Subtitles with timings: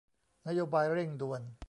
[0.47, 1.41] นโยบายเร่งด่วน